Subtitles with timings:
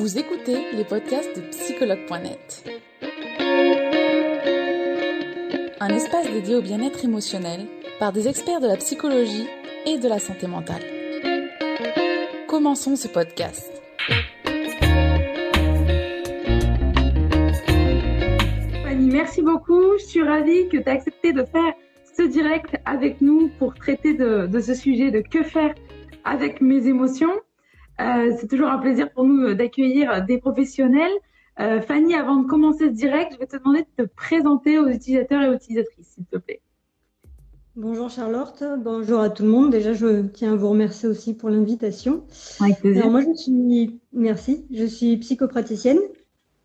[0.00, 2.64] Vous écoutez les podcasts de psychologue.net.
[5.78, 7.66] Un espace dédié au bien-être émotionnel
[7.98, 9.46] par des experts de la psychologie
[9.84, 10.80] et de la santé mentale.
[12.48, 13.70] Commençons ce podcast.
[18.84, 19.98] Fanny, merci beaucoup.
[19.98, 21.74] Je suis ravie que tu aies accepté de faire
[22.16, 25.74] ce direct avec nous pour traiter de, de ce sujet de que faire
[26.24, 27.34] avec mes émotions.
[28.00, 31.12] Euh, c'est toujours un plaisir pour nous d'accueillir des professionnels.
[31.58, 34.88] Euh, Fanny, avant de commencer ce direct, je vais te demander de te présenter aux
[34.88, 36.62] utilisateurs et aux utilisatrices, s'il te plaît.
[37.76, 39.70] Bonjour Charlotte, bonjour à tout le monde.
[39.70, 42.24] Déjà, je tiens à vous remercier aussi pour l'invitation.
[42.60, 43.02] Avec plaisir.
[43.02, 45.98] Alors moi, je suis, merci, je suis psychopraticienne.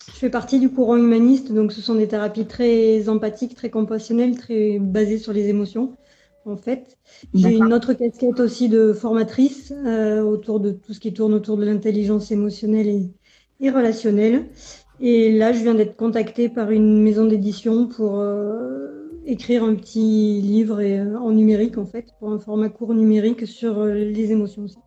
[0.08, 4.38] Je fais partie du courant humaniste, donc ce sont des thérapies très empathiques, très compassionnelles,
[4.38, 5.95] très basées sur les émotions
[6.45, 6.98] en fait.
[7.34, 11.58] J'ai une autre casquette aussi de formatrice euh, autour de tout ce qui tourne autour
[11.58, 13.09] de l'intelligence émotionnelle
[13.59, 14.45] et, relationnelle.
[15.02, 20.42] Et là, je viens d'être contactée par une maison d'édition pour euh, écrire un petit
[20.42, 24.64] livre et, euh, en numérique, en fait, pour un format court numérique sur les émotions
[24.64, 24.77] aussi.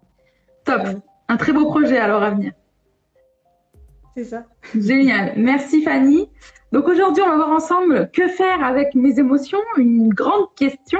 [0.64, 0.80] Top.
[1.28, 2.52] Un très beau projet alors à venir.
[4.16, 4.46] C'est ça.
[4.74, 5.34] Génial.
[5.36, 6.28] Merci Fanny.
[6.72, 10.98] Donc aujourd'hui, on va voir ensemble que faire avec mes émotions, une grande question.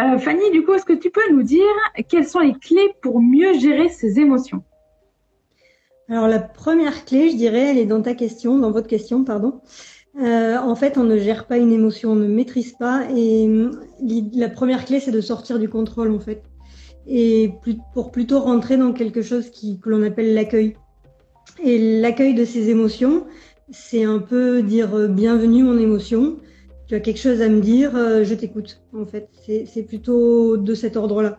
[0.00, 1.64] Euh, Fanny, du coup, est-ce que tu peux nous dire
[2.08, 4.62] quelles sont les clés pour mieux gérer ses émotions?
[6.08, 9.60] Alors la première clé, je dirais, elle est dans ta question, dans votre question, pardon.
[10.20, 13.06] Euh, en fait, on ne gère pas une émotion, on ne maîtrise pas.
[13.14, 13.48] Et
[14.34, 16.42] la première clé, c'est de sortir du contrôle, en fait.
[17.06, 17.52] Et
[17.92, 20.76] pour plutôt rentrer dans quelque chose qui, que l'on appelle l'accueil.
[21.62, 23.26] Et l'accueil de ces émotions,
[23.70, 26.36] c'est un peu dire euh, bienvenue mon émotion
[26.88, 28.82] tu as quelque chose à me dire, euh, je t'écoute.
[28.96, 29.28] En fait,
[29.66, 31.38] c'est plutôt de cet ordre-là.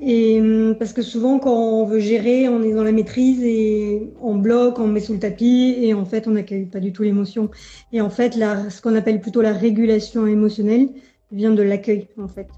[0.00, 4.12] Et hum, parce que souvent, quand on veut gérer, on est dans la maîtrise et
[4.20, 7.02] on bloque, on met sous le tapis et en fait, on n'accueille pas du tout
[7.02, 7.50] l'émotion.
[7.92, 10.88] Et en fait, la, ce qu'on appelle plutôt la régulation émotionnelle
[11.32, 12.48] vient de l'accueil, en fait.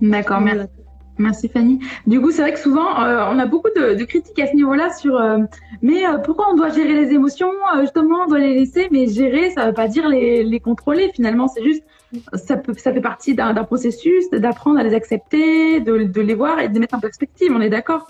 [0.00, 0.68] D'accord, merci.
[1.18, 1.78] Merci Fanny.
[2.06, 4.92] Du coup, c'est vrai que souvent, euh, on a beaucoup de, critiques à ce niveau-là
[4.92, 5.38] sur euh,
[5.80, 9.50] mais euh, pourquoi on doit gérer les émotions Justement, on doit les laisser, mais gérer,
[9.50, 11.10] ça ne veut pas dire les, contrôler.
[11.14, 11.84] Finalement, c'est juste,
[12.34, 12.58] ça
[12.92, 16.80] fait partie d'un processus d'apprendre à les accepter, de, de, les voir et de les
[16.80, 17.52] mettre en perspective.
[17.54, 18.08] On est d'accord?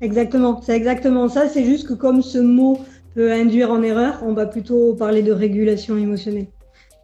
[0.00, 1.48] Exactement, c'est exactement ça.
[1.48, 2.78] C'est juste que comme ce mot
[3.14, 6.46] peut induire en erreur, on va plutôt parler de régulation émotionnelle.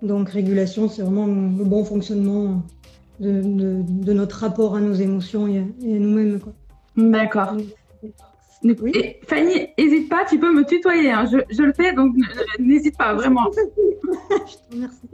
[0.02, 2.62] Donc, régulation, c'est vraiment le bon fonctionnement
[3.20, 6.40] de, notre rapport à nos émotions et à, nous-mêmes.
[6.96, 7.54] D'accord.
[8.62, 9.16] Oui.
[9.26, 11.10] Fanny, n'hésite pas, tu peux me tutoyer.
[11.10, 11.24] Hein.
[11.26, 12.14] Je, le fais, donc
[12.58, 13.50] n'hésite pas, vraiment.
[14.30, 15.08] je te remercie.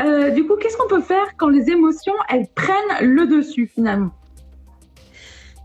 [0.00, 4.10] Euh, du coup, qu'est-ce qu'on peut faire quand les émotions, elles prennent le dessus finalement?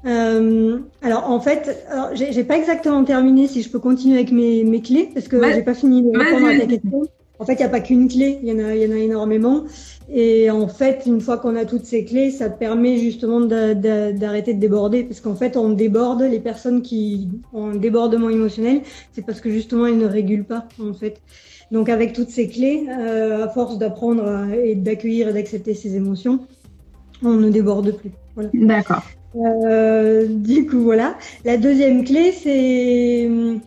[0.06, 4.82] Euh, alors en fait, j'ai pas exactement terminé si je peux continuer avec mes, mes
[4.82, 7.02] clés parce que j'ai pas fini de répondre à ta question.
[7.40, 9.00] En fait, il n'y a pas qu'une clé, il y, en a, y en a
[9.00, 9.66] énormément.
[10.10, 14.60] Et en fait, une fois qu'on a toutes ces clés, ça permet justement d'arrêter de,
[14.60, 15.04] déborder.
[15.04, 18.82] Parce qu'en fait, on déborde les personnes qui ont un débordement émotionnel,
[19.12, 21.22] c'est parce que justement, elles ne régulent pas, en fait.
[21.72, 26.40] Donc, avec toutes ces clés, euh, à force d'apprendre et d'accueillir et d'accepter ces émotions,
[27.24, 28.12] on ne déborde plus.
[28.36, 28.50] Voilà.
[28.54, 29.04] D'accord.
[29.36, 31.18] Euh, du coup, voilà.
[31.46, 33.60] La deuxième clé, c'est hum,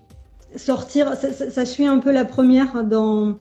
[0.56, 1.14] sortir.
[1.14, 3.36] Ça, ça, ça, suit un peu la première dans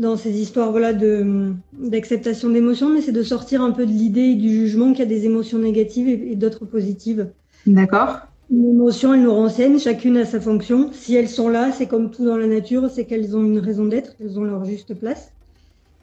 [0.00, 4.34] dans ces histoires voilà, d'acceptation d'émotions, mais c'est de sortir un peu de l'idée et
[4.34, 7.28] du jugement qu'il y a des émotions négatives et, d'autres positives.
[7.66, 8.20] D'accord.
[8.50, 10.90] Une émotion, elles nous renseignent, chacune a sa fonction.
[10.92, 13.84] Si elles sont là, c'est comme tout dans la nature, c'est qu'elles ont une raison
[13.84, 15.32] d'être, elles ont leur juste place.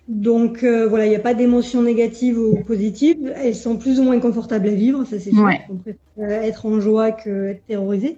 [0.07, 3.33] Donc euh, voilà, il n'y a pas d'émotions négatives ou positives.
[3.35, 5.49] Elles sont plus ou moins confortables à vivre, ça c'est sûr.
[5.69, 8.17] On préfère être en joie qu'être terrorisé.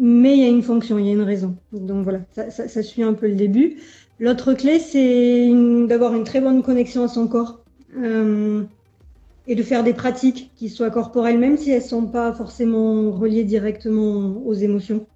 [0.00, 1.56] Mais il y a une fonction, il y a une raison.
[1.72, 3.76] Donc voilà, ça, ça, ça suit un peu le début.
[4.20, 5.48] L'autre clé, c'est
[5.86, 7.60] d'avoir une très bonne connexion à son corps
[7.96, 8.64] euh,
[9.46, 13.12] et de faire des pratiques qui soient corporelles, même si elles ne sont pas forcément
[13.12, 15.06] reliées directement aux émotions.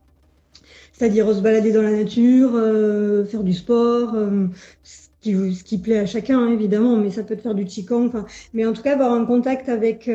[0.93, 4.47] C'est-à-dire se balader dans la nature, euh, faire du sport, euh,
[4.85, 8.13] ce qui plaît à chacun hein, évidemment, mais ça peut te faire du qigong.
[8.55, 10.09] Mais en tout cas, avoir un contact avec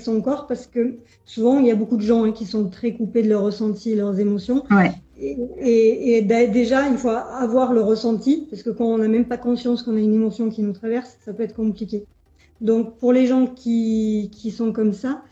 [0.00, 2.94] son corps, parce que souvent il y a beaucoup de gens hein, qui sont très
[2.94, 4.64] coupés de leurs ressentis, leurs émotions.
[5.20, 9.36] Et, et, déjà, il faut avoir le ressenti, parce que quand on n'a même pas
[9.36, 12.06] conscience qu'on a une émotion qui nous traverse, ça peut être compliqué.
[12.60, 15.22] Donc pour les gens qui qui sont comme ça,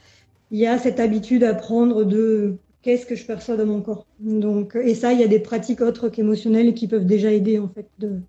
[0.51, 4.07] il y a cette habitude à prendre de qu'est-ce que je perçois dans mon corps?
[4.21, 7.69] Donc et ça, il y a des pratiques autres qu'émotionnelles qui peuvent déjà aider en
[7.69, 8.21] fait de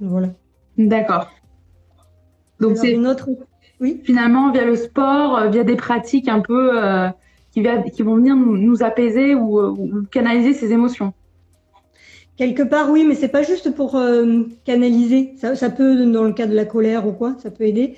[0.00, 0.28] voilà.
[0.78, 1.30] D'accord.
[2.60, 3.28] Donc c'est une autre.
[3.80, 4.00] Oui?
[4.04, 7.08] Finalement, via le sport, euh, via des pratiques un peu euh,
[7.54, 7.62] qui,
[7.92, 11.12] qui vont venir nous, apaiser ou, canaliser ces émotions.
[12.36, 13.96] Quelque part, oui, mais c'est pas juste pour
[14.64, 15.34] canaliser.
[15.36, 17.94] Ça, ça, peut, dans le cas de la colère ou quoi, ça peut aider.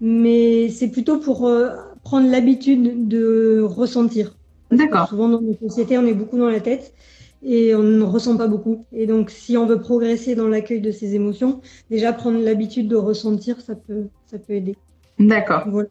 [0.00, 1.48] Mais c'est plutôt pour
[2.02, 4.36] prendre l'habitude de ressentir.
[4.72, 5.08] D'accord.
[5.08, 6.92] Souvent dans nos sociétés, on est beaucoup dans la tête
[7.44, 8.84] et on ne ressent pas beaucoup.
[8.92, 11.60] Et donc, si on veut progresser dans l'accueil de ces émotions,
[11.90, 14.76] déjà prendre l'habitude de ressentir, ça peut, ça peut aider.
[15.18, 15.64] D'accord.
[15.68, 15.88] Voilà.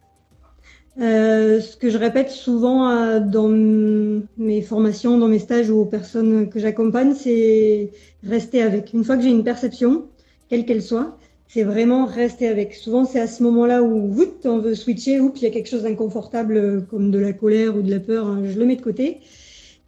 [1.02, 5.86] Euh, ce que je répète souvent euh, dans mes formations, dans mes stages ou aux
[5.86, 7.92] personnes que j'accompagne, c'est
[8.24, 8.94] rester avec.
[8.94, 10.08] Une fois que j'ai une perception,
[10.50, 12.74] quelle qu'elle soit, c'est vraiment rester avec.
[12.76, 14.10] Souvent, c'est à ce moment-là où
[14.46, 17.76] on veut switcher, ou il y a quelque chose d'inconfortable euh, comme de la colère
[17.76, 19.20] ou de la peur, hein, je le mets de côté.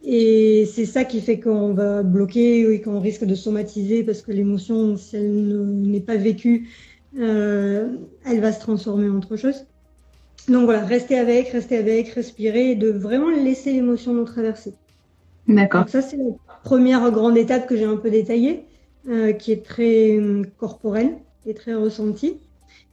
[0.03, 4.31] Et c'est ça qui fait qu'on va bloquer et qu'on risque de somatiser parce que
[4.31, 6.69] l'émotion, si elle n'est pas vécue,
[7.17, 7.97] elle
[8.39, 9.65] va se transformer en autre chose.
[10.47, 14.73] Donc voilà, rester avec, rester avec, respirer et de vraiment laisser l'émotion nous traverser.
[15.47, 15.87] D'accord.
[15.87, 16.23] ça, c'est la
[16.63, 18.65] première grande étape que j'ai un peu détaillée,
[19.09, 22.37] euh, qui est très euh, corporelle et très ressentie.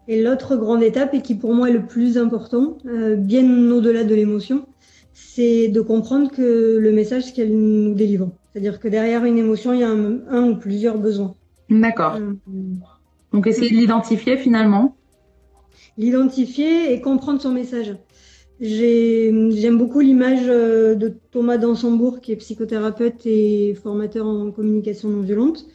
[0.06, 2.76] Et l'autre grande étape, et qui pour moi est le plus important,
[3.16, 4.66] bien au-delà de l'émotion,
[5.14, 8.30] c'est de comprendre que le message qu'elle nous délivre.
[8.52, 11.34] C'est-à-dire que derrière une émotion, il y a un, ou plusieurs besoins.
[11.70, 12.16] D'accord.
[12.16, 12.34] Euh,
[13.32, 14.96] Donc essayer de l'identifier finalement.
[15.96, 17.94] L'identifier et comprendre son message.
[18.60, 25.22] J'aime beaucoup l'image euh, de Thomas Dansembourg, qui est psychothérapeute et formateur en communication non
[25.22, 25.66] violente,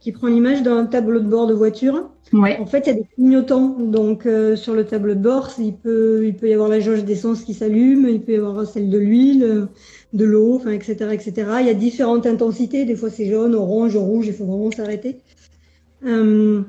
[0.00, 2.10] qui prend l'image d'un tableau de bord de voiture.
[2.32, 2.58] Ouais.
[2.60, 3.76] En fait, il y a des clignotants.
[3.78, 7.04] Donc, euh, sur le tableau de bord, il peut, il peut y avoir la jauge
[7.04, 9.68] d'essence qui s'allume, il peut y avoir celle de l'huile,
[10.12, 11.32] de l'eau, enfin, etc., etc.
[11.60, 12.84] Il y a différentes intensités.
[12.84, 14.26] Des fois, c'est jaune, orange, rouge.
[14.26, 15.18] Il faut vraiment s'arrêter.
[16.04, 16.62] Euh,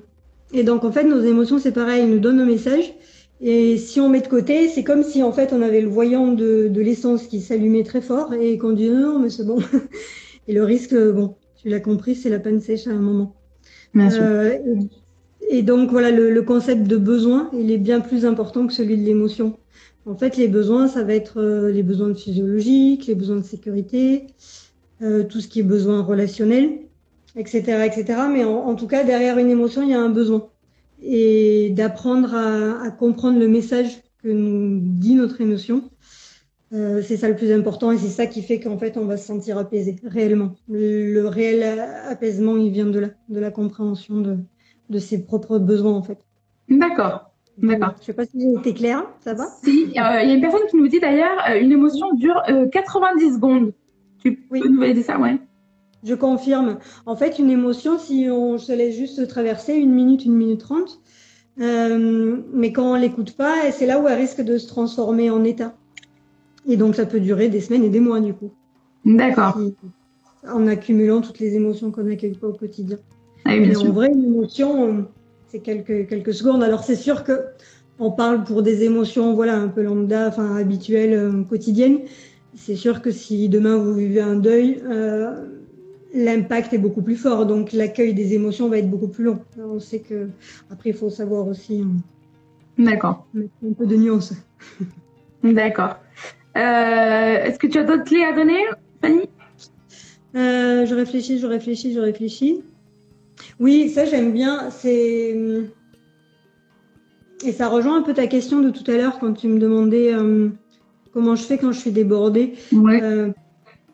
[0.54, 2.04] et donc, en fait, nos émotions, c'est pareil.
[2.04, 2.94] Elles nous donnent un message.
[3.40, 6.32] Et si on met de côté, c'est comme si, en fait, on avait le voyant
[6.32, 9.60] de, de l'essence qui s'allumait très fort et qu'on dit non, mais c'est bon.
[10.48, 13.36] et le risque, bon, tu l'as compris, c'est la panne sèche à un moment.
[13.96, 14.58] Euh,
[15.50, 19.04] et, donc voilà, le, concept de besoin, il est bien plus important que celui de
[19.04, 19.58] l'émotion.
[20.06, 24.28] En fait, les besoins, ça va être euh, les besoins physiologiques, les besoins de sécurité,
[25.02, 26.80] euh, tout ce qui est besoin relationnel,
[27.38, 28.22] etc., etc.
[28.32, 30.48] Mais en, tout cas, derrière une émotion, il y a un besoin.
[31.02, 35.84] Et d'apprendre à comprendre le message que nous dit notre émotion,
[36.74, 39.16] euh, c'est ça le plus important et c'est ça qui fait qu'en fait on va
[39.16, 40.56] se sentir apaisé réellement.
[40.68, 41.64] Le, réel
[42.10, 44.38] apaisement il vient de là, de la compréhension de,
[44.90, 46.18] de ses propres besoins en fait.
[46.68, 47.32] D'accord.
[47.58, 47.96] D'accord.
[48.02, 49.46] Je sais pas si j'ai été claire, ça va?
[49.64, 52.44] Si, euh, il y a une personne qui nous dit d'ailleurs euh, une émotion dure
[52.72, 53.74] 90 secondes.
[54.22, 55.40] Tu peux nous valider ça, ouais
[56.04, 56.78] Je confirme.
[57.06, 61.02] En fait, une émotion, si on se laisse juste traverser une minute, une minute trente,
[61.58, 65.76] mais quand on l'écoute pas, c'est là où elle risque de se transformer en état.
[66.68, 68.52] Et donc, ça peut durer des semaines et des mois, du coup.
[69.06, 69.60] D'accord.
[70.48, 72.98] En accumulant toutes les émotions qu'on n'accueille pas au quotidien.
[73.46, 75.08] Ah oui, en vrai, une émotion,
[75.48, 76.62] c'est quelques, quelques secondes.
[76.62, 77.42] Alors, c'est sûr que
[78.00, 82.00] on parle pour des émotions, voilà, un peu lambda, enfin, habituelles, euh, quotidiennes.
[82.56, 85.36] C'est sûr que si demain vous vivez un deuil, euh,
[86.18, 87.46] l'impact est beaucoup plus fort.
[87.46, 89.40] Donc, l'accueil des émotions va être beaucoup plus long.
[89.58, 90.30] on sait que,
[90.70, 91.82] après, il faut savoir aussi.
[91.82, 93.26] Hein, D'accord.
[93.34, 94.34] Mettre un peu de nuance.
[95.44, 95.98] D'accord.
[96.58, 98.60] Euh, est-ce que tu as d'autres clés à donner,
[99.02, 99.30] Fanny?
[100.36, 102.64] Euh, Je réfléchis, je réfléchis, je réfléchis.
[103.60, 104.70] Oui, ça j'aime bien.
[104.72, 105.36] C'est
[107.46, 110.12] et ça rejoint un peu ta question de tout à l'heure quand tu me demandais
[110.14, 110.50] euh,
[111.14, 112.56] comment je fais quand je suis débordée.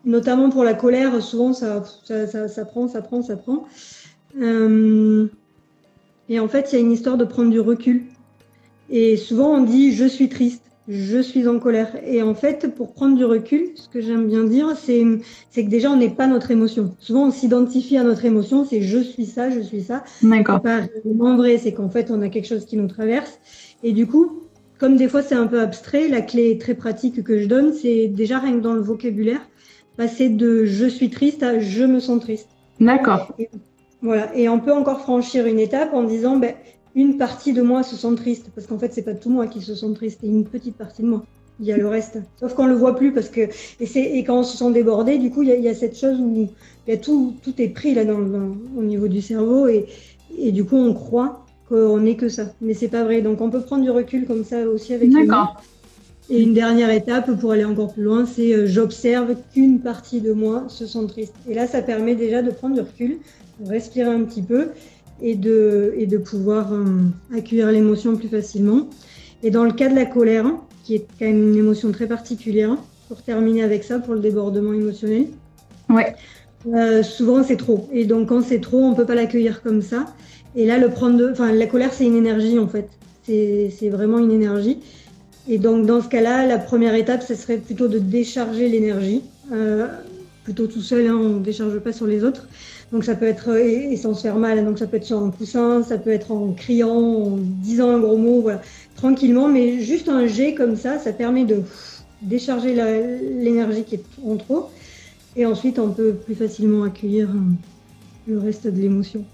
[0.06, 3.66] Notamment pour la colère, souvent ça, ça, ça, prend, ça prend, ça prend.
[4.40, 4.40] et
[6.40, 8.04] en fait, il y a une histoire de prendre du recul.
[8.90, 11.96] Et souvent on dit je suis triste je suis en colère.
[12.06, 15.04] Et en fait, pour prendre du recul, ce que j'aime bien dire, c'est,
[15.56, 16.96] que déjà, on n'est pas notre émotion.
[17.00, 20.04] Souvent, on s'identifie à notre émotion, c'est je suis ça, je suis ça.
[20.22, 20.62] D'accord.
[20.62, 23.40] Pas vraiment vrai, c'est qu'en fait, on a quelque chose qui nous traverse.
[23.82, 24.44] Et du coup,
[24.78, 28.08] comme des fois, c'est un peu abstrait, la clé très pratique que je donne, c'est
[28.08, 29.42] déjà rien que dans le vocabulaire,
[29.98, 32.48] passer de je suis triste à je me sens triste.
[32.80, 33.36] D'accord.
[34.02, 34.36] voilà.
[34.36, 36.54] Et on peut encore franchir une étape en disant, ben,
[36.96, 39.62] une partie de moi se sent triste, parce qu'en fait, c'est pas tout moi qui
[39.62, 41.24] se sent triste, c'est une petite partie de moi.
[41.60, 42.20] Il y a le reste.
[42.40, 45.30] Sauf qu'on le voit plus parce que et, et quand on se sent débordé, du
[45.30, 46.50] coup, il y a, cette chose où
[46.88, 48.20] il y a tout, tout est pris là dans,
[48.76, 49.86] au niveau du cerveau et,
[50.38, 53.22] et du coup, on croit qu'on n'est que ça, mais c'est pas vrai.
[53.22, 55.12] Donc, on peut prendre du recul comme ça aussi avec.
[55.12, 55.62] D'accord.
[56.30, 60.32] Et une dernière étape pour aller encore plus loin, c'est euh, j'observe qu'une partie de
[60.32, 61.34] moi se sent triste.
[61.50, 63.18] Et là, ça permet déjà de prendre du recul,
[63.60, 64.70] de respirer un petit peu
[65.22, 66.86] et de, et de pouvoir euh,
[67.36, 68.88] accueillir l'émotion plus facilement.
[69.44, 70.46] Et dans le cas de la colère,
[70.84, 72.78] qui est quand même une émotion très particulière,
[73.10, 75.28] pour terminer avec ça, pour le débordement émotionnel.
[75.90, 76.16] Ouais.
[76.74, 77.90] Euh, souvent, c'est trop.
[77.92, 80.06] Et donc, quand c'est trop, on peut pas l'accueillir comme ça.
[80.56, 81.30] Et là, le prendre de...
[81.32, 82.88] enfin, la colère, c'est une énergie, en fait.
[83.26, 84.80] C'est vraiment une énergie.
[85.48, 89.22] Et donc, dans ce cas-là, la première étape, ce serait plutôt de décharger l'énergie.
[89.52, 89.88] Euh,
[90.44, 92.48] plutôt tout seul, hein, on ne décharge pas sur les autres.
[92.92, 95.32] Donc, ça peut être, et, sans se faire mal, donc ça peut être sur un
[95.32, 98.62] coussin, ça peut être en criant, en disant un gros mot, voilà,
[98.96, 101.62] tranquillement, mais juste un jet comme ça, ça permet de
[102.22, 102.76] décharger
[103.42, 104.70] l'énergie qui est en trop.
[105.36, 109.26] Et ensuite, on peut plus facilement accueillir euh, le reste de l'émotion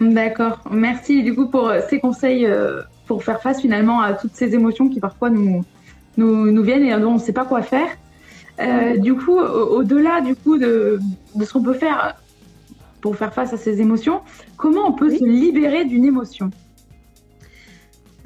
[0.00, 0.60] D'accord.
[0.70, 4.54] Merci du coup pour euh, ces conseils euh, pour faire face finalement à toutes ces
[4.54, 5.64] émotions qui parfois nous,
[6.16, 7.88] nous, nous viennent et dont on ne sait pas quoi faire.
[8.98, 10.98] du coup, au-delà du coup de,
[11.34, 12.16] de ce qu'on peut faire
[13.00, 14.20] pour faire face à ces émotions,
[14.56, 16.50] comment on peut se libérer d'une émotion?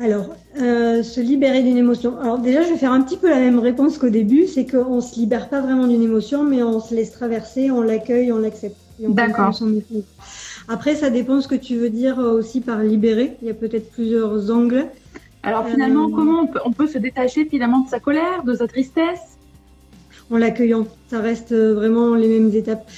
[0.01, 2.19] Alors, euh, se libérer d'une émotion.
[2.19, 4.97] Alors déjà, je vais faire un petit peu la même réponse qu'au début, c'est qu'on
[4.97, 8.39] ne se libère pas vraiment d'une émotion, mais on se laisse traverser, on l'accueille, on
[8.39, 8.77] l'accepte.
[8.99, 9.55] D'accord.
[10.73, 13.37] Après, ça dépend ce que tu veux dire aussi par libérer.
[13.43, 14.87] Il y a peut-être plusieurs angles.
[15.43, 19.37] Alors finalement, euh, comment on peut, se détacher finalement de sa colère, de sa tristesse?
[20.31, 20.87] En l'accueillant.
[21.09, 22.89] Ça reste vraiment les mêmes étapes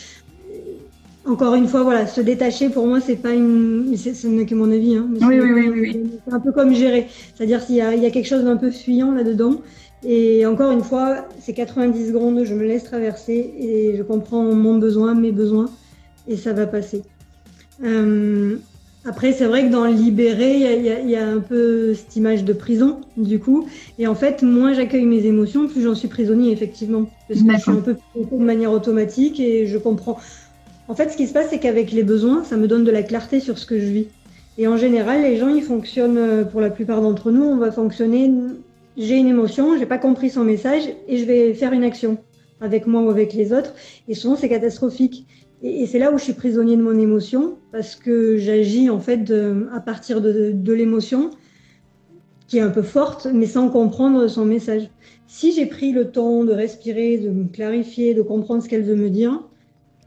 [1.24, 4.70] encore une fois, voilà, se détacher pour moi, c'est pas une, ce n'est que mon
[4.70, 4.96] avis.
[4.96, 8.26] Hein, oui, oui, oui, oui, C'est un peu comme gérer, c'est-à-dire s'il y, a, quelque
[8.26, 9.62] chose d'un peu fuyant là-dedans.
[10.04, 14.78] Et encore une fois, c'est 90 secondes, je me laisse traverser et je comprends mon
[14.78, 15.70] besoin, mes besoins,
[16.26, 17.02] et ça va passer.
[17.82, 18.56] Euh,
[19.04, 23.00] après, c'est vrai que dans libérer, il y, a un peu cette image de prison,
[23.16, 23.66] du coup.
[23.98, 27.10] Et en fait, moins j'accueille mes émotions, plus j'en suis prisonnier, effectivement.
[27.28, 30.18] Parce que je suis un peu de manière automatique et je comprends.
[30.86, 33.02] En fait, ce qui se passe, c'est qu'avec les besoins, ça me donne de la
[33.02, 34.06] clarté sur ce que je vis.
[34.56, 37.72] Et en général, les gens, ils fonctionnent, euh, pour la plupart d'entre nous, on va
[37.72, 38.30] fonctionner,
[38.96, 42.18] j'ai une émotion, j'ai pas compris son message et je vais faire une action
[42.60, 43.74] avec moi ou avec les autres.
[44.08, 45.26] Et souvent, c'est catastrophique.
[45.62, 49.32] Et, c'est là où je suis prisonnier de mon émotion parce que j'agis en fait
[49.72, 51.30] à partir de, de l'émotion
[52.46, 54.90] qui est un peu forte, mais sans comprendre son message.
[55.26, 58.96] Si j'ai pris le temps de respirer, de me clarifier, de comprendre ce qu'elle veut
[58.96, 59.42] me dire,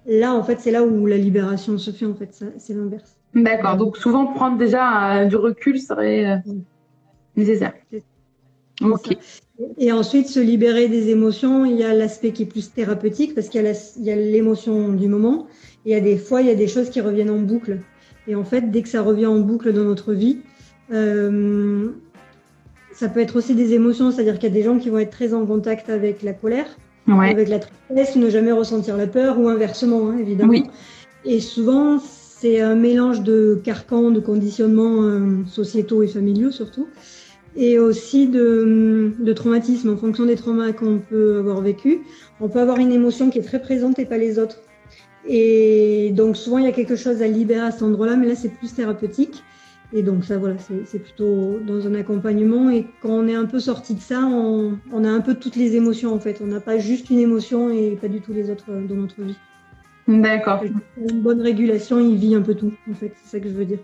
[0.05, 3.17] Là, en fait, c'est là où la libération se fait, en fait, c'est l'inverse.
[3.33, 6.37] D'accord, donc souvent prendre déjà euh, du recul serait euh,
[7.35, 7.73] nécessaire.
[8.81, 9.17] Ok.
[9.77, 13.47] Et ensuite, se libérer des émotions, il y a l'aspect qui est plus thérapeutique parce
[13.47, 15.47] qu'il y a l'émotion du moment.
[15.85, 17.79] Et il y a des fois, il y a des choses qui reviennent en boucle.
[18.27, 20.39] Et en fait, dès que ça revient en boucle dans notre vie,
[20.91, 21.89] euh,
[22.93, 25.11] ça peut être aussi des émotions, c'est-à-dire qu'il y a des gens qui vont être
[25.11, 26.67] très en contact avec la colère
[27.07, 30.53] avec la tristesse, ne jamais ressentir la peur ou inversement, hein, évidemment.
[31.23, 36.87] Et souvent, c'est un mélange de carcans, de conditionnements euh, sociétaux et familiaux surtout,
[37.55, 42.01] et aussi de, de traumatisme en fonction des traumas qu'on peut avoir vécu.
[42.39, 44.59] On peut avoir une émotion qui est très présente et pas les autres.
[45.27, 48.35] Et donc souvent, il y a quelque chose à libérer à cet endroit-là, mais là,
[48.35, 49.43] c'est plus thérapeutique.
[49.93, 52.69] Et donc ça, voilà, c'est plutôt dans un accompagnement.
[52.69, 55.75] Et quand on est un peu sorti de ça, on, a un peu toutes les
[55.75, 56.41] émotions en fait.
[56.43, 59.21] On n'a pas juste une émotion et pas du tout les autres euh, dans notre
[59.21, 59.37] vie.
[60.07, 60.63] D'accord.
[60.97, 63.13] Une bonne régulation, il vit un peu tout en fait.
[63.23, 63.79] C'est ça que je veux dire.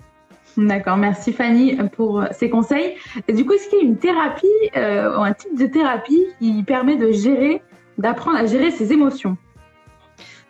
[0.57, 2.95] D'accord, merci Fanny pour ces conseils.
[3.27, 6.25] Et du coup, est-ce qu'il y a une thérapie euh, ou un type de thérapie
[6.39, 7.61] qui permet de gérer,
[7.97, 9.37] d'apprendre à gérer ses émotions?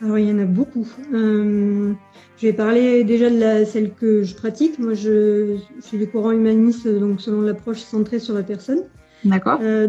[0.04, 0.88] Alors, il y en a beaucoup.
[1.14, 1.94] Euh,
[2.38, 4.80] je vais parler déjà de la, celle que je pratique.
[4.80, 8.86] Moi, je, suis du courant humaniste, donc selon l'approche centrée sur la personne.
[9.24, 9.60] D'accord.
[9.62, 9.88] Euh,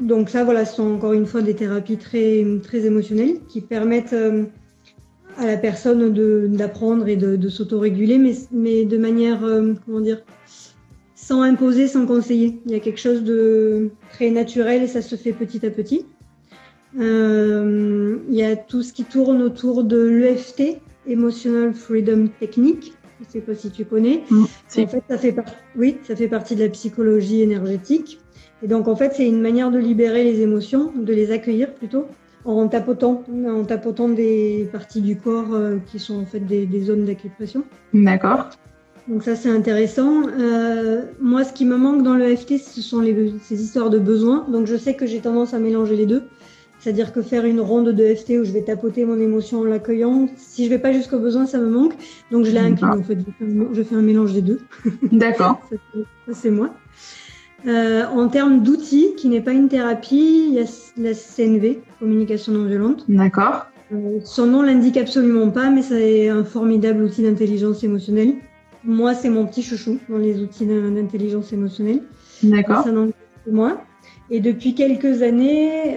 [0.00, 4.14] donc, ça, voilà, ce sont encore une fois des thérapies très, très émotionnelles qui permettent
[4.14, 4.46] euh,
[5.38, 6.12] à la personne
[6.54, 10.22] d'apprendre et de, de s'autoréguler, mais, mais de manière, euh, comment dire,
[11.14, 12.60] sans imposer, sans conseiller.
[12.66, 16.06] Il y a quelque chose de très naturel et ça se fait petit à petit.
[16.96, 22.92] il y a tout ce qui tourne autour de l'EFT, Emotional Freedom Technique.
[23.20, 24.22] Je ne sais pas si tu connais.
[24.30, 25.34] Mm, en fait, ça fait,
[25.76, 28.18] oui, ça fait partie de la psychologie énergétique.
[28.62, 32.06] Et donc, en fait, c'est une manière de libérer les émotions, de les accueillir plutôt,
[32.44, 37.04] en tapotant, en tapotant des parties du corps euh, qui sont en fait des, zones
[37.04, 37.64] d'acupression.
[37.92, 38.50] D'accord.
[39.08, 40.28] Donc ça, c'est intéressant.
[40.28, 43.98] Euh, moi, ce qui me manque dans le FT, ce sont les, ces histoires de
[43.98, 44.46] besoins.
[44.48, 46.24] Donc, je sais que j'ai tendance à mélanger les deux.
[46.78, 50.28] C'est-à-dire que faire une ronde de FT où je vais tapoter mon émotion en l'accueillant,
[50.36, 51.94] si je vais pas jusqu'au besoin, ça me manque.
[52.32, 52.88] Donc je l'ai inclus.
[52.88, 54.60] En fait, je fais un mélange des deux.
[55.12, 55.60] D'accord.
[56.26, 56.70] ça, c'est moi.
[57.66, 60.64] Euh, en termes d'outils, qui n'est pas une thérapie, il y a
[60.96, 63.04] la CNV, communication non violente.
[63.08, 63.66] D'accord.
[63.92, 68.34] Euh, son nom l'indique absolument pas, mais c'est un formidable outil d'intelligence émotionnelle.
[68.84, 72.02] Moi, c'est mon petit chouchou dans les outils d'intelligence émotionnelle.
[72.42, 72.82] D'accord.
[72.82, 73.08] Ça n'en
[73.50, 73.80] moi.
[74.30, 75.96] Et depuis quelques années,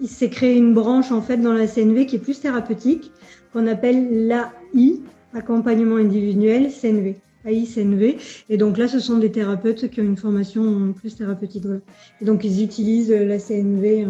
[0.00, 3.12] il s'est créé une branche en fait dans la CNV qui est plus thérapeutique,
[3.52, 5.00] qu'on appelle l'AI,
[5.34, 7.16] accompagnement individuel CNV.
[7.44, 8.16] AI CNV.
[8.48, 11.64] Et donc là, ce sont des thérapeutes qui ont une formation plus thérapeutique.
[12.20, 14.06] Et donc ils utilisent la CNV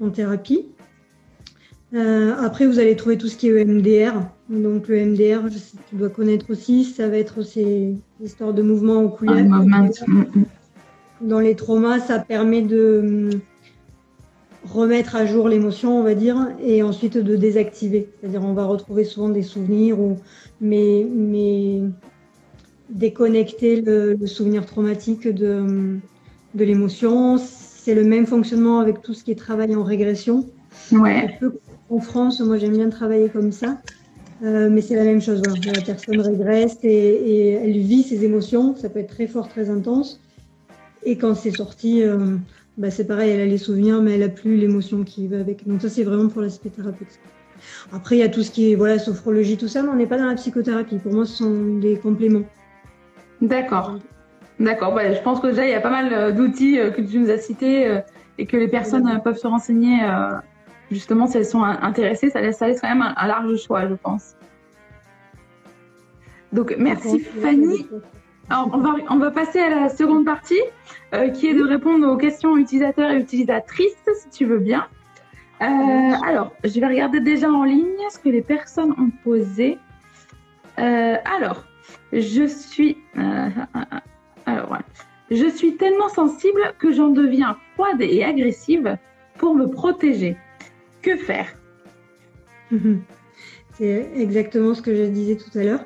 [0.00, 0.66] en, thérapie.
[1.94, 4.12] Euh, après, vous allez trouver tout ce qui est EMDR.
[4.50, 8.62] Donc le MDR, je sais, tu dois connaître aussi, ça va être aussi l'histoire de
[8.62, 9.46] mouvement oculaire.
[11.20, 13.30] Dans les traumas, ça permet de
[14.72, 18.08] remettre à jour l'émotion, on va dire, et ensuite de désactiver.
[18.20, 20.18] C'est-à-dire, on va retrouver souvent des souvenirs, ou,
[20.60, 21.80] mais, mais
[22.88, 25.98] déconnecter le, souvenir traumatique de,
[26.54, 27.38] de l'émotion.
[27.38, 30.48] C'est le même fonctionnement avec tout ce qui est travail en régression.
[30.92, 31.38] Ouais.
[31.90, 33.78] En France, moi j'aime bien travailler comme ça.
[34.42, 35.42] Euh, mais c'est la même chose.
[35.64, 38.74] La personne régresse et, et, elle vit ses émotions.
[38.76, 40.20] Ça peut être très fort, très intense.
[41.04, 42.36] Et quand c'est sorti, euh,
[42.76, 45.66] bah, c'est pareil, elle a les souvenirs, mais elle a plus l'émotion qui va avec.
[45.66, 47.20] Donc ça, c'est vraiment pour l'aspect thérapeutique.
[47.92, 50.06] Après, il y a tout ce qui est voilà, sophrologie, tout ça, mais on n'est
[50.06, 50.98] pas dans la psychothérapie.
[50.98, 52.44] Pour moi, ce sont des compléments.
[53.40, 53.98] D'accord.
[54.58, 54.94] D'accord.
[54.94, 57.18] Bah, je pense que déjà, il y a pas mal euh, d'outils euh, que tu
[57.18, 58.00] nous as cités euh,
[58.38, 60.00] et que les personnes peuvent se renseigner
[60.90, 62.30] justement si elles sont intéressées.
[62.30, 64.34] Ça laisse, ça laisse quand même un, large choix, je pense.
[66.52, 67.86] Donc, merci Fanny.
[68.50, 68.70] Alors,
[69.08, 70.60] on, va, passer à la seconde partie.
[71.14, 74.86] Euh, qui est de répondre aux questions utilisateurs et utilisatrices, si tu veux bien.
[75.62, 75.64] Euh,
[76.26, 79.78] alors, je vais regarder déjà en ligne ce que les personnes ont posé.
[80.80, 81.64] Euh, alors,
[82.12, 82.98] je suis,
[84.46, 84.78] alors,
[85.30, 88.98] je suis tellement sensible que j'en deviens froide et agressive
[89.38, 90.36] pour me protéger.
[91.00, 91.54] Que faire?
[93.74, 95.84] C'est exactement ce que je disais tout à l'heure.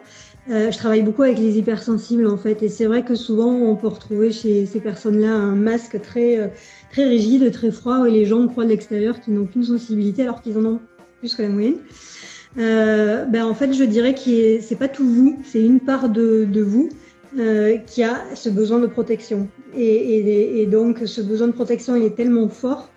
[0.51, 3.77] Euh, je travaille beaucoup avec les hypersensibles en fait, et c'est vrai que souvent on
[3.77, 6.47] peut retrouver chez ces personnes-là un masque très euh,
[6.91, 10.41] très rigide, très froid, et les gens croient de l'extérieur qu'ils n'ont qu'une sensibilité alors
[10.41, 10.81] qu'ils en ont
[11.19, 11.77] plus que la moyenne.
[12.57, 16.47] Euh, ben en fait, je dirais que c'est pas tout vous, c'est une part de,
[16.51, 16.89] de vous
[17.87, 19.49] qui a ce besoin de protection.
[19.77, 22.89] Et, donc, ce besoin de protection, il est tellement fort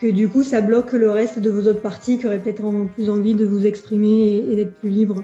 [0.00, 3.08] que du coup, ça bloque le reste de vos autres parties qui auraient peut-être plus
[3.08, 5.22] envie de vous exprimer et, et d'être plus libre.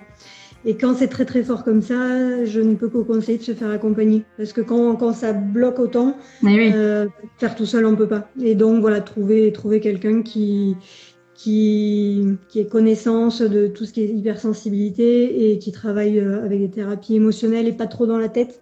[0.69, 3.55] Et quand c'est très très fort comme ça, je ne peux qu'au conseiller de se
[3.55, 4.25] faire accompagner.
[4.37, 7.07] Parce que quand, quand ça bloque autant, euh,
[7.39, 8.29] faire tout seul, on peut pas.
[8.43, 10.77] Et donc voilà, trouver, trouver quelqu'un qui,
[11.35, 16.59] qui, qui ait connaissance de tout ce qui est hypersensibilité et qui travaille euh, avec
[16.59, 18.61] des thérapies émotionnelles et pas trop dans la tête.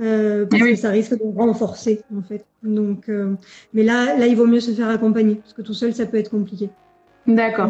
[0.00, 2.46] Euh, parce que ça risque de renforcer en fait.
[2.62, 3.34] Donc, euh,
[3.74, 6.18] mais là, là, il vaut mieux se faire accompagner parce que tout seul, ça peut
[6.18, 6.70] être compliqué.
[7.26, 7.68] D'accord.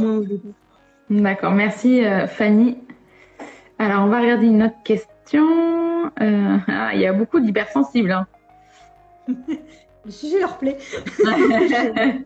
[1.09, 1.53] D'accord.
[1.53, 2.77] Merci Fanny.
[3.83, 5.45] Alors, on va regarder une autre question.
[6.21, 8.13] Euh, ah, il y a beaucoup d'hypersensibles.
[8.13, 8.29] Hein.
[10.05, 10.79] Le sujet leur plaît.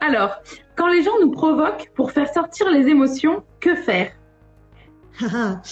[0.00, 0.40] Alors,
[0.76, 4.12] quand les gens nous provoquent pour faire sortir les émotions, que faire?
[5.20, 5.62] Ah, ah.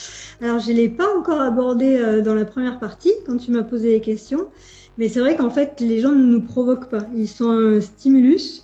[0.43, 3.63] Alors, je ne l'ai pas encore abordé euh, dans la première partie quand tu m'as
[3.63, 4.49] posé les questions.
[4.99, 7.07] Mais c'est vrai qu'en fait, les gens ne nous provoquent pas.
[7.15, 8.64] Ils sont un stimulus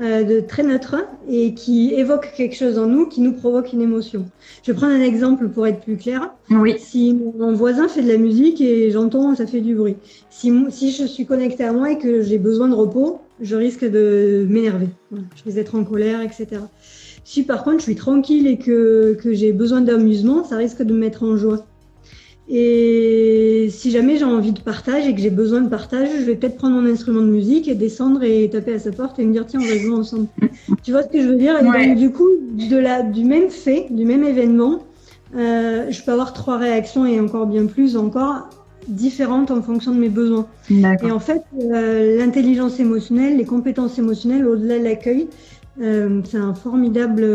[0.00, 0.96] euh, de très neutre
[1.28, 4.26] et qui évoque quelque chose en nous qui nous provoque une émotion.
[4.64, 6.34] Je vais prendre un exemple pour être plus clair.
[6.50, 6.74] Oui.
[6.80, 9.94] Si mon voisin fait de la musique et j'entends ça fait du bruit.
[10.30, 13.84] Si, si je suis connectée à moi et que j'ai besoin de repos, je risque
[13.84, 14.88] de m'énerver.
[15.12, 16.62] Je risque d'être en colère, etc.
[17.22, 20.92] Si par contre je suis tranquille et que, que j'ai besoin d'amusement, ça risque de
[20.92, 21.64] me mettre en joie.
[22.48, 26.34] Et si jamais j'ai envie de partage et que j'ai besoin de partage, je vais
[26.34, 29.32] peut-être prendre mon instrument de musique et descendre et taper à sa porte et me
[29.32, 30.26] dire tiens on va jouer ensemble.
[30.82, 31.54] tu vois ce que je veux dire?
[31.58, 34.80] Et Du coup, de la, du même fait, du même événement,
[35.34, 38.50] euh, je peux avoir trois réactions et encore bien plus encore
[38.88, 40.46] différentes en fonction de mes besoins.
[40.70, 45.28] Et en fait, euh, l'intelligence émotionnelle, les compétences émotionnelles, au-delà de l'accueil,
[45.80, 47.26] euh, c'est un formidable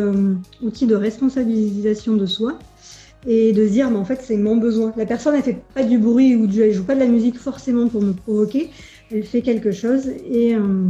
[0.62, 2.60] outil de responsabilisation de soi
[3.28, 4.94] et de se dire, mais en fait, c'est mon besoin.
[4.96, 7.38] La personne, elle fait pas du bruit ou du, elle joue pas de la musique
[7.38, 8.70] forcément pour me provoquer.
[9.12, 10.90] Elle fait quelque chose et, euh,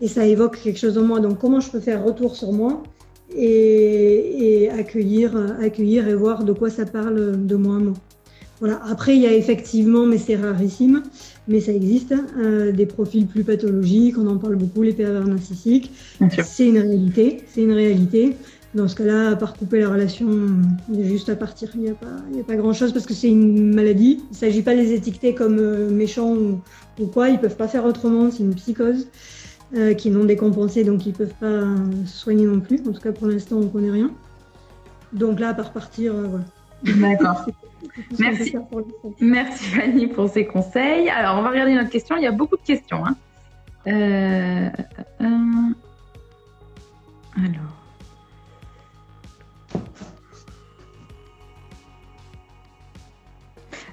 [0.00, 1.20] et ça évoque quelque chose en moi.
[1.20, 2.82] Donc, comment je peux faire retour sur moi
[3.36, 7.94] et, et accueillir, accueillir et voir de quoi ça parle de moi à moi.
[8.60, 8.80] Voilà.
[8.88, 11.02] Après, il y a effectivement, mais c'est rarissime,
[11.46, 14.18] mais ça existe, euh, des profils plus pathologiques.
[14.18, 15.92] On en parle beaucoup, les pervers narcissiques.
[16.42, 17.42] C'est une réalité.
[17.46, 18.36] C'est une réalité.
[18.74, 20.28] Dans ce cas-là, à part couper la relation,
[20.92, 21.70] il est juste à partir.
[21.74, 24.20] Il n'y a pas, a pas grand-chose parce que c'est une maladie.
[24.30, 27.30] Il ne s'agit pas de les étiqueter comme euh, méchants ou, quoi.
[27.30, 28.30] Ils ne peuvent pas faire autrement.
[28.30, 29.08] C'est une psychose
[29.74, 31.64] euh, qui n'ont décompensé, donc ils ne peuvent pas
[32.06, 32.80] soigner non plus.
[32.86, 34.10] En tout cas, pour l'instant, on ne connaît rien.
[35.12, 36.44] Donc là, à part partir, euh, voilà.
[36.84, 37.46] D'accord.
[38.18, 38.54] Merci.
[39.20, 41.08] Merci Fanny pour ces conseils.
[41.08, 42.16] Alors, on va regarder notre question.
[42.16, 43.04] Il y a beaucoup de questions.
[43.04, 43.16] Hein.
[43.86, 44.68] Euh,
[45.20, 45.72] euh,
[47.36, 47.77] alors.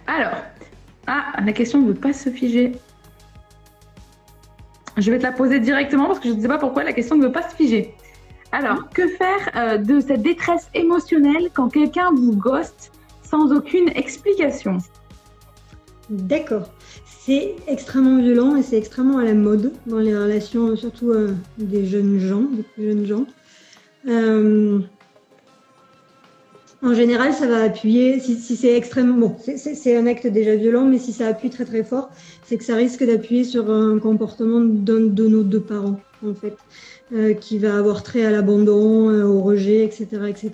[0.08, 0.34] Alors,
[1.08, 2.74] ah, la question ne veut pas se figer.
[4.98, 7.17] Je vais te la poser directement parce que je ne sais pas pourquoi la question
[7.17, 7.93] ne veut pas se figer.
[8.52, 12.91] Alors, que faire euh, de cette détresse émotionnelle quand quelqu'un vous ghost
[13.24, 14.78] sans aucune explication?
[16.10, 16.69] D'accord.
[17.06, 21.86] C'est extrêmement violent et c'est extrêmement à la mode dans les relations, surtout euh, des
[21.86, 23.26] jeunes gens, des plus jeunes gens.
[24.08, 24.80] Euh,
[26.86, 31.00] en général, ça va appuyer, si, c'est extrêmement, bon, c'est un acte déjà violent, mais
[31.00, 32.10] si ça appuie très très fort,
[32.45, 36.56] c'est que ça risque d'appuyer sur un comportement d'un de nos deux parents, en fait,
[37.13, 40.52] euh, qui va avoir trait à l'abandon, euh, au rejet, etc., etc.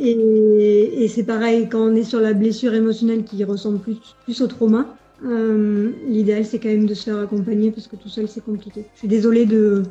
[0.00, 4.40] Et, et c'est pareil quand on est sur la blessure émotionnelle qui ressemble plus, plus
[4.40, 4.86] au trauma.
[5.24, 8.86] Euh, L'idéal, c'est quand même de se faire accompagner parce que tout seul, c'est compliqué.
[8.94, 9.82] Je suis désolée de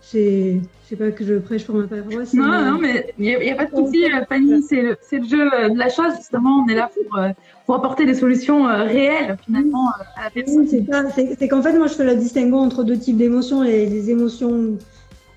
[0.00, 0.60] c'est
[0.98, 2.34] pas que je prêche pour ma paroisse.
[2.34, 5.78] Non, non, mais il n'y a, pas de souci, Fanny, c'est le, le, jeu de
[5.78, 6.14] la chose.
[6.16, 7.28] Justement, on est là pour, euh,
[7.66, 10.66] pour apporter des solutions euh, réelles, finalement, euh, à la personne.
[10.66, 13.62] C'est qu'en fait, moi, je fais la distinguo entre deux types d'émotions.
[13.62, 14.78] Les, les émotions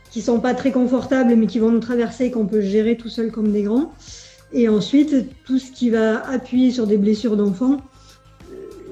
[0.10, 3.10] qui sont pas très confortables, mais qui vont nous traverser et qu'on peut gérer tout
[3.10, 3.91] seul comme des grands.
[4.54, 7.82] Et ensuite, tout ce qui va appuyer sur des blessures d'enfants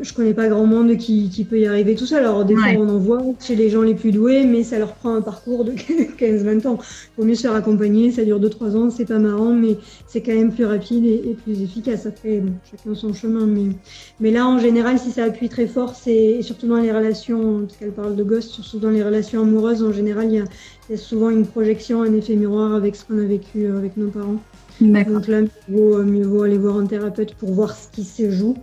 [0.02, 2.20] je connais pas grand monde qui, qui, peut y arriver tout seul.
[2.20, 4.94] Alors, des fois, on en voit chez les gens les plus doués, mais ça leur
[4.94, 5.72] prend un parcours de
[6.20, 6.80] 15-20 ans.
[6.80, 9.78] Il vaut mieux se faire accompagner, ça dure 2-3 ans, c'est pas marrant, mais
[10.08, 12.06] c'est quand même plus rapide et, plus efficace.
[12.06, 13.46] Après, bon, chacun son chemin.
[13.46, 13.76] Mais,
[14.20, 17.78] mais là, en général, si ça appuie très fort, c'est surtout dans les relations, parce
[17.78, 20.46] qu'elle parle de ghost, surtout dans les relations amoureuses, en général, il y a,
[20.90, 23.98] y a souvent une projection, un effet miroir avec ce qu'on a vécu euh, avec
[23.98, 24.42] nos parents.
[24.80, 28.32] Donc là, mieux vaut, mieux vaut aller voir un thérapeute pour voir ce qui se
[28.32, 28.56] joue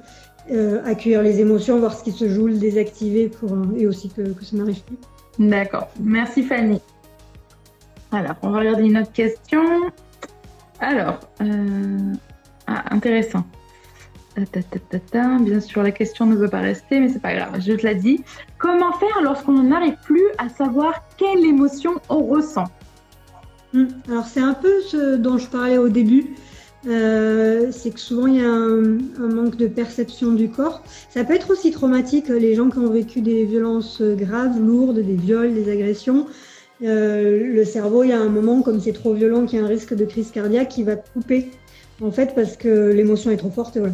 [0.50, 4.08] euh, accueillir les émotions, voir ce qui se joue, le désactiver pour, euh, et aussi
[4.08, 4.96] que, ça n'arrive plus.
[5.38, 5.88] D'accord.
[6.00, 6.80] Merci Fanny.
[8.12, 9.62] Alors, on va regarder une autre question.
[10.80, 12.12] Alors, euh,
[12.66, 13.44] ah, intéressant.
[15.40, 17.96] Bien sûr, la question ne veut pas rester, mais c'est pas grave, je te l'ai
[17.96, 18.22] dit.
[18.58, 22.66] Comment faire lorsqu'on n'arrive plus à savoir quelle émotion on ressent?
[23.72, 23.86] Hmm.
[24.08, 26.36] Alors, c'est un peu ce dont je parlais au début.
[26.86, 30.82] Euh, c'est que souvent il y a un, manque de perception du corps.
[31.10, 35.16] Ça peut être aussi traumatique, les gens qui ont vécu des violences graves, lourdes, des
[35.16, 36.26] viols, des agressions.
[36.82, 39.64] Euh, le cerveau, il y a un moment, comme c'est trop violent, qu'il y a
[39.64, 41.50] un risque de crise cardiaque, qui va couper,
[42.00, 43.92] en fait, parce que l'émotion est trop forte, un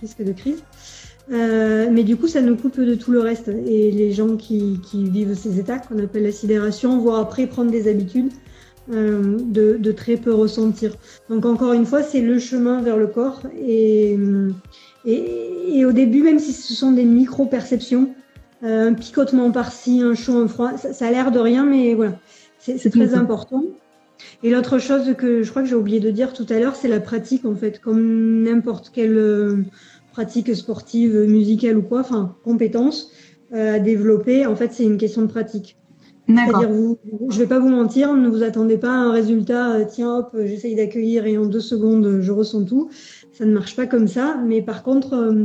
[0.00, 0.62] risque de crise.
[1.32, 3.48] Euh, mais du coup, ça nous coupe de tout le reste.
[3.48, 7.70] Et les gens qui, qui vivent ces états, qu'on appelle la sidération, vont après prendre
[7.70, 8.32] des habitudes
[8.90, 10.96] euh, de, très peu ressentir.
[11.30, 13.42] Donc encore une fois, c'est le chemin vers le corps.
[13.64, 14.18] Et,
[15.04, 18.12] et, au début, même si ce sont des micro-perceptions,
[18.64, 22.18] euh, un picotement par-ci, un chaud, un froid, ça, a l'air de rien, mais voilà,
[22.58, 23.62] c'est très important.
[24.42, 26.88] Et l'autre chose que je crois que j'ai oublié de dire tout à l'heure, c'est
[26.88, 29.58] la pratique en fait, comme n'importe quelle euh,
[30.10, 33.12] pratique sportive, musicale ou quoi, enfin compétence
[33.52, 34.46] à développer.
[34.46, 35.76] En fait, c'est une question de pratique.
[36.36, 36.70] C'est-à-dire,
[37.28, 40.36] je vais pas vous mentir, ne vous attendez pas à un résultat, euh, tiens hop,
[40.44, 42.90] j'essaye d'accueillir et en deux secondes, je ressens tout.
[43.32, 44.36] Ça ne marche pas comme ça.
[44.44, 45.44] Mais par contre, euh,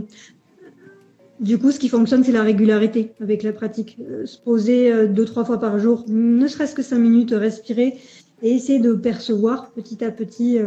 [1.39, 3.97] du coup, ce qui fonctionne, c'est la régularité avec la pratique.
[4.01, 7.95] Euh, se poser deux, trois fois par jour, ne serait-ce que cinq minutes, respirer
[8.41, 10.59] et essayer de percevoir petit à petit.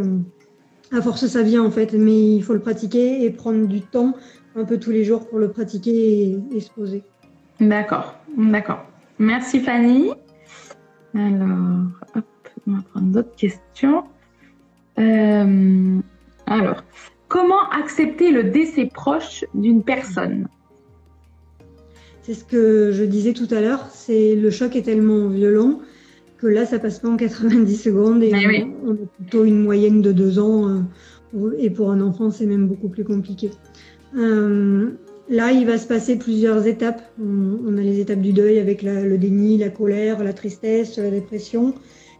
[0.93, 4.15] à force, ça vient en fait, mais il faut le pratiquer et prendre du temps
[4.57, 7.05] un peu tous les jours pour le pratiquer et se poser.
[7.61, 8.90] D'accord, d'accord.
[9.21, 10.11] Merci Fanny.
[11.15, 12.25] Alors, hop,
[12.67, 14.05] on va prendre d'autres questions.
[14.99, 15.99] Euh,
[16.47, 16.83] alors,
[17.29, 20.49] comment accepter le décès proche d'une personne?
[22.23, 23.89] C'est ce que je disais tout à l'heure.
[23.93, 25.81] C'est le choc est tellement violent
[26.39, 28.33] que là, ça passe pas en 90 secondes et
[28.83, 30.83] on, a plutôt une moyenne de deux ans.
[31.35, 33.51] Euh, et pour un enfant, c'est même beaucoup plus compliqué.
[34.17, 34.93] Euh,
[35.31, 37.03] Là, il va se passer plusieurs étapes.
[37.21, 41.75] On, a les étapes du deuil avec le déni, la colère, la tristesse, la dépression.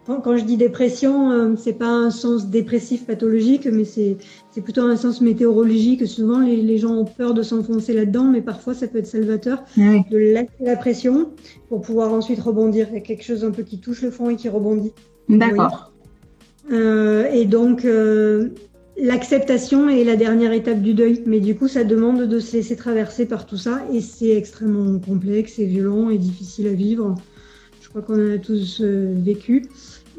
[0.07, 4.17] Quand, je dis dépression, euh, c'est pas un sens dépressif pathologique, mais c'est
[4.63, 6.07] plutôt un sens météorologique.
[6.07, 10.17] Souvent, les, gens ont peur de s'enfoncer là-dedans, mais parfois, ça peut être salvateur de
[10.17, 11.31] lâcher la pression
[11.69, 12.87] pour pouvoir ensuite rebondir.
[12.91, 14.93] Il y a quelque chose un peu qui touche le fond et qui rebondit.
[15.29, 15.93] D'accord.
[16.73, 18.51] Euh, et donc, euh,
[19.03, 22.77] L'acceptation est la dernière étape du deuil, mais du coup, ça demande de se laisser
[22.77, 27.15] traverser par tout ça et c'est extrêmement complexe et violent et difficile à vivre.
[27.81, 29.65] Je crois qu'on en a tous euh, vécu.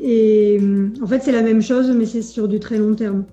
[0.02, 0.60] Et
[1.00, 3.26] en fait, c'est la même chose, mais c'est sur du très long terme.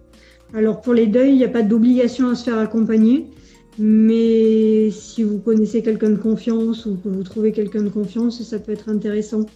[0.52, 3.24] Alors pour les deuils, il n'y a pas d'obligation à se faire accompagner.
[3.80, 8.58] Mais si vous connaissez quelqu'un de confiance ou que vous trouvez quelqu'un de confiance, ça
[8.58, 9.46] peut être intéressant.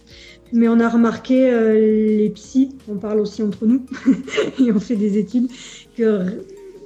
[0.53, 3.85] Mais on a remarqué, euh, les psys, on parle aussi entre nous,
[4.59, 5.47] et on fait des études,
[5.95, 6.43] que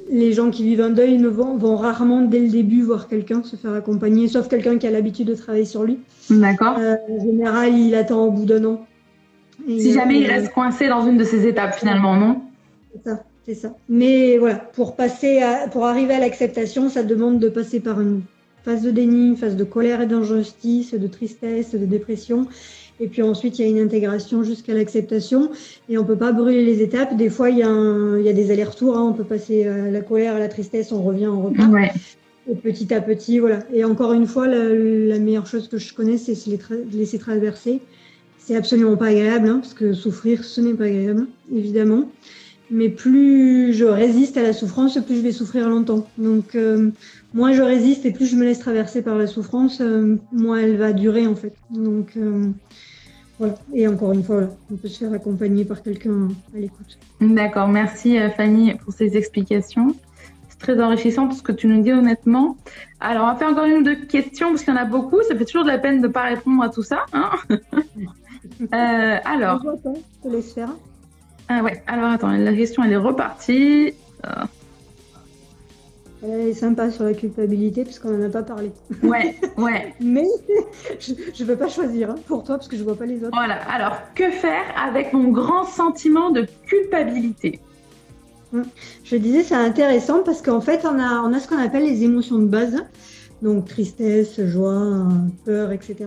[0.10, 3.43] les gens qui vivent un deuil ne vont, vont rarement dès le début voir quelqu'un
[3.43, 6.00] se faire accompagner, sauf quelqu'un qui a l'habitude de travailler sur lui.
[6.30, 6.78] D'accord.
[6.80, 8.86] Euh, en général, il attend au bout d'un an.
[9.67, 12.41] Et si jamais il reste coincé dans une de ces étapes, finalement, non?
[12.93, 13.24] C'est ça.
[13.46, 13.74] C'est ça.
[13.88, 18.22] Mais voilà, pour passer à, pour arriver à l'acceptation, ça demande de passer par une
[18.63, 22.48] phase de déni, une phase de colère et d'injustice, de tristesse, de dépression.
[23.00, 25.52] Et puis ensuite, il y a une intégration jusqu'à l'acceptation.
[25.90, 27.16] Et on peut pas brûler les étapes.
[27.16, 27.70] Des fois, il y a,
[28.18, 28.98] il y a des allers-retours.
[28.98, 29.08] Hein.
[29.10, 31.72] On peut passer à la colère, à la tristesse, on revient, on repart.
[31.72, 31.92] Ouais.
[32.50, 33.60] Et petit à petit, voilà.
[33.74, 37.20] Et encore une fois, la, la meilleure chose que je connais, c'est se tra- laisser
[37.20, 37.82] traverser.
[38.40, 42.10] C'est absolument pas agréable, hein, parce que souffrir, ce n'est pas agréable, évidemment.
[42.69, 46.06] Mais plus je résiste à la souffrance, plus je vais souffrir longtemps.
[46.17, 46.91] Donc, euh,
[47.34, 50.77] moins je résiste et plus je me laisse traverser par la souffrance, euh, moins elle
[50.77, 51.53] va durer en fait.
[51.69, 52.49] Donc, euh,
[53.39, 53.56] voilà.
[53.73, 56.97] Et encore une fois, on peut se faire accompagner par quelqu'un à l'écoute.
[57.21, 59.95] D'accord, merci Fanny pour ces explications.
[60.49, 62.58] C'est très enrichissant tout ce que tu nous dis honnêtement.
[62.99, 65.21] Alors, on va faire encore une ou deux questions parce qu'il y en a beaucoup.
[65.23, 67.06] Ça fait toujours de la peine de ne pas répondre à tout ça.
[67.13, 67.30] Hein
[69.23, 70.69] alors, Je te laisse faire.
[71.50, 73.94] Ah ouais, alors attends, la question elle est repartie.
[74.26, 74.30] Euh,
[76.24, 78.72] Elle est sympa sur la culpabilité, puisqu'on n'en a pas parlé.
[79.04, 79.94] ouais, ouais.
[80.00, 80.26] Mais
[81.00, 83.32] je ne veux pas choisir hein, pour toi, parce que je vois pas les autres.
[83.34, 87.60] Voilà, alors que faire avec mon grand sentiment de culpabilité?
[89.04, 92.04] Je disais, c'est intéressant parce qu'en fait, on a, on a ce qu'on appelle les
[92.04, 92.84] émotions de base,
[93.42, 95.08] donc tristesse, joie,
[95.46, 96.06] peur, etc.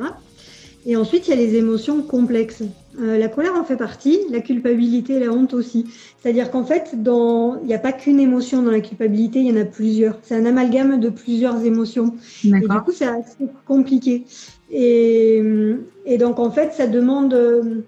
[0.87, 2.62] Et ensuite, il y a les émotions complexes.
[3.00, 5.86] Euh, la colère en fait partie, la culpabilité et la honte aussi.
[6.20, 7.58] C'est-à-dire qu'en fait, dans...
[7.62, 10.18] il n'y a pas qu'une émotion dans la culpabilité, il y en a plusieurs.
[10.22, 12.14] C'est un amalgame de plusieurs émotions.
[12.44, 14.24] Et du coup, c'est assez compliqué.
[14.70, 15.42] Et,
[16.04, 17.32] et donc, en fait, ça demande.
[17.34, 17.82] euh,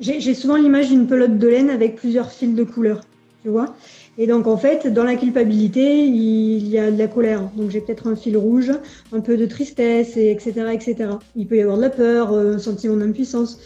[0.00, 3.00] J'ai souvent l'image d'une pelote de laine avec plusieurs fils de couleur,
[3.42, 3.74] tu vois.
[4.16, 7.50] Et donc, en fait, dans la culpabilité, il y a de la colère.
[7.56, 8.72] Donc, j'ai peut-être un fil rouge,
[9.12, 10.94] un peu de tristesse, et etc., etc.
[11.36, 13.58] Il peut y avoir de la peur, euh, un sentiment d'impuissance.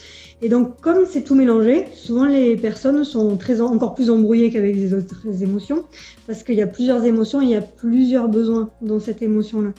[0.44, 4.92] Et donc, comme c'est tout mélangé, souvent les personnes sont encore plus embrouillées qu'avec les
[4.92, 5.85] autres émotions,
[6.26, 9.70] parce qu'il y a plusieurs émotions, et il y a plusieurs besoins dans cette émotion-là.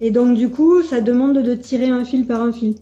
[0.00, 2.76] Et donc, du coup, ça demande de tirer un fil par un fil.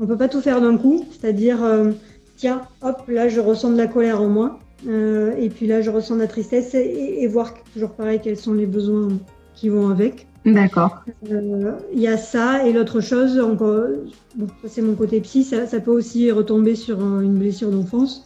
[0.00, 1.92] On peut pas tout faire d'un coup, c'est-à-dire, euh,
[2.36, 5.90] tiens, hop, là, je ressens de la colère en moi, euh, et puis là, je
[5.90, 9.06] ressens de la tristesse, et voir toujours pareil quels sont les besoins
[9.54, 10.26] qui vont avec.
[10.44, 11.04] D'accord.
[11.30, 13.86] Euh, Il y a ça, et l'autre chose, encore,
[14.34, 18.24] bon, c'est mon côté psy, ça, ça peut aussi retomber sur une blessure d'enfance.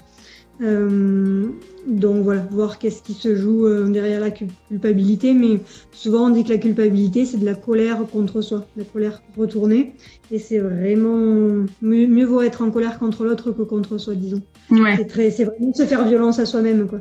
[0.63, 1.45] Euh,
[1.87, 5.35] donc voilà, voir qu'est-ce qui se joue euh, derrière la cul- culpabilité.
[5.35, 5.61] Mais
[5.93, 9.23] souvent on dit que la culpabilité c'est de la colère contre soi, de la colère
[9.37, 9.93] retournée.
[10.31, 14.41] Et c'est vraiment mieux, mieux vaut être en colère contre l'autre que contre soi, disons.
[14.71, 14.97] Ouais.
[15.31, 17.01] C'est vraiment se faire violence à soi-même, quoi.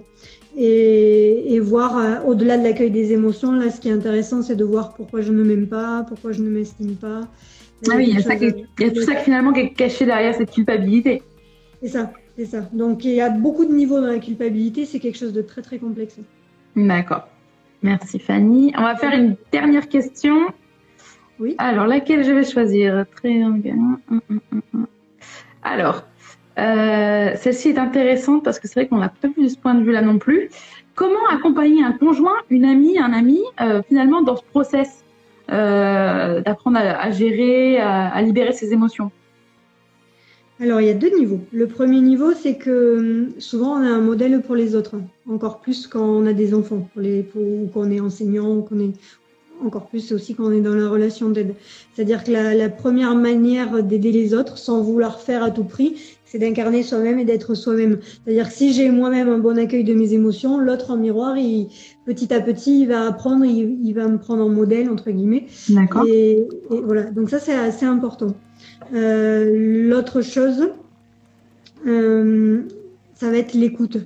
[0.58, 4.56] Et, et voir euh, au-delà de l'accueil des émotions, là, ce qui est intéressant, c'est
[4.56, 7.22] de voir pourquoi je ne m'aime pas, pourquoi je ne m'estime pas.
[7.90, 9.16] Ah oui, il y, a quelque ça qui chose est- il y a tout ça
[9.16, 11.22] qui, finalement qui est caché derrière cette culpabilité.
[11.82, 12.62] C'est ça, c'est ça.
[12.72, 15.62] Donc il y a beaucoup de niveaux dans la culpabilité, c'est quelque chose de très
[15.62, 16.18] très complexe.
[16.76, 17.28] D'accord.
[17.84, 18.74] Merci Fanny.
[18.78, 20.38] On va faire une dernière question.
[21.38, 21.56] Oui.
[21.58, 23.06] Alors, laquelle je vais choisir?
[23.18, 24.00] Très hum.
[25.62, 26.06] Alors,
[26.58, 29.74] euh, celle-ci est intéressante parce que c'est vrai qu'on l'a pas vu de ce point
[29.74, 30.50] de vue-là non plus.
[30.96, 35.04] Comment accompagner un conjoint, une amie, un ami, euh, finalement, dans ce process
[35.52, 39.12] euh, d'apprendre à, gérer, à, libérer ses émotions?
[40.62, 41.42] Alors il y a deux niveaux.
[41.52, 44.96] Le premier niveau, c'est que hum, souvent on a un modèle pour les autres,
[45.30, 48.62] encore plus quand on a des enfants, pour les, pour, ou qu'on est enseignant, ou
[48.62, 48.94] qu'on est
[49.62, 51.56] encore plus aussi quand on est dans la relation d'aide.
[51.94, 56.40] C'est-à-dire que la première manière d'aider les autres, sans vouloir faire à tout prix, c'est
[56.40, 58.00] d'incarner soi-même et d'être soi-même.
[58.24, 61.68] C'est-à-dire que si j'ai moi-même un bon accueil de mes émotions, l'autre en miroir, il,
[62.06, 65.46] petit à petit, il va apprendre, il, il va me prendre en modèle entre guillemets.
[65.70, 66.04] D'accord.
[66.08, 68.36] Et, et voilà, donc ça c'est assez important.
[68.94, 70.70] Euh, L'autre chose,
[71.88, 72.62] euh,
[73.14, 73.98] ça va être l'écoute.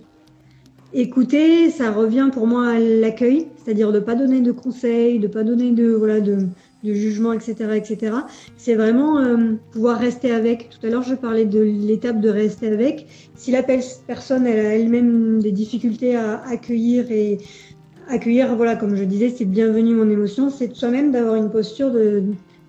[0.94, 5.44] Écouter, ça revient pour moi à l'accueil, c'est-à-dire de pas donner de conseils, de pas
[5.44, 6.48] donner de voilà de,
[6.84, 8.14] de jugement, etc., etc.
[8.58, 10.70] C'est vraiment euh, pouvoir rester avec.
[10.70, 13.08] Tout à l'heure, je parlais de l'étape de rester avec.
[13.36, 17.38] Si la pe- personne elle a elle-même des difficultés à accueillir et
[18.08, 21.92] accueillir, voilà, comme je disais, c'est bienvenu mon émotion, c'est de soi-même d'avoir une posture
[21.92, 22.24] de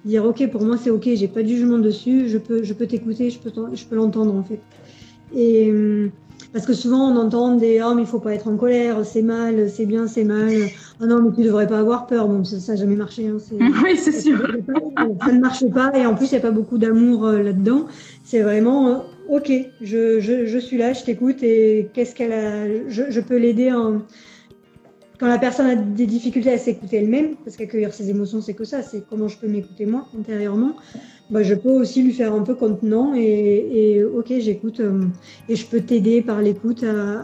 [0.05, 2.87] dire ok pour moi c'est ok, j'ai pas de jugement dessus, je peux je peux
[2.87, 4.61] t'écouter, je peux je peux l'entendre en fait.
[5.37, 5.73] Et
[6.53, 9.23] parce que souvent on entend des oh mais il faut pas être en colère, c'est
[9.23, 10.53] mal, c'est bien, c'est mal.
[11.03, 12.29] Oh non mais tu devrais pas avoir peur.
[12.29, 13.27] Bon ça n'a jamais marché.
[13.27, 13.39] Hein.
[13.85, 14.39] Oui c'est sûr.
[15.25, 17.87] Ça ne marche pas et en plus il n'y a pas beaucoup d'amour là-dedans.
[18.25, 23.05] C'est vraiment ok, je, je, je, suis là, je t'écoute et qu'est-ce qu'elle a, je,
[23.11, 24.03] je peux l'aider en,
[25.21, 28.65] quand la personne a des difficultés à s'écouter elle-même, parce qu'accueillir ses émotions, c'est que
[28.65, 30.77] ça, c'est comment je peux m'écouter moi intérieurement,
[31.29, 35.05] bah, je peux aussi lui faire un peu contenant et, et ok, j'écoute euh,
[35.49, 37.23] et je peux t'aider par l'écoute à,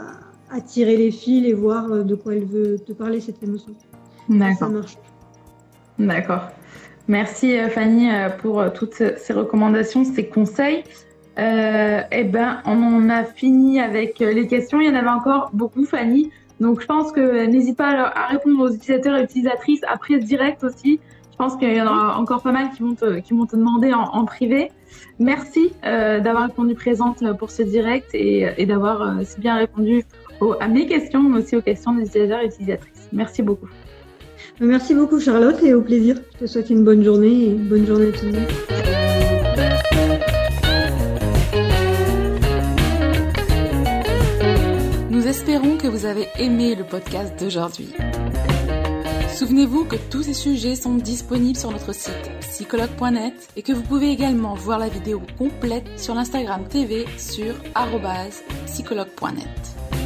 [0.50, 3.72] à, tirer les fils et voir euh, de quoi elle veut te parler, cette émotion.
[4.28, 4.58] D'accord.
[4.58, 4.98] Ça marche.
[5.98, 6.48] D'accord.
[7.08, 10.82] Merci euh, Fanny pour toutes ces recommandations, ces conseils.
[11.38, 14.80] Euh, eh ben, on a fini avec les questions.
[14.80, 16.30] Il y en avait encore beaucoup, Fanny.
[16.60, 20.64] Donc, je pense que n'hésite pas à répondre aux utilisateurs et utilisatrices après ce direct
[20.64, 20.98] aussi.
[21.30, 23.56] Je pense qu'il y en aura encore pas mal qui vont te, qui vont te
[23.56, 24.72] demander en, privé.
[25.18, 30.04] Merci euh, d'avoir répondu présente pour ce direct et, et d'avoir euh, si bien répondu
[30.60, 33.08] à mes questions, mais aussi aux questions des utilisateurs et utilisatrices.
[33.12, 33.68] Merci beaucoup.
[34.60, 36.16] Merci beaucoup Charlotte et au plaisir.
[36.34, 38.76] Je te souhaite une bonne journée et une bonne journée à tout le monde.
[45.36, 47.92] espérons que vous avez aimé le podcast d'aujourd'hui.
[49.34, 54.10] Souvenez-vous que tous ces sujets sont disponibles sur notre site psychologue.net et que vous pouvez
[54.10, 57.54] également voir la vidéo complète sur l'Instagram TV sur
[58.66, 60.05] psychologue.net.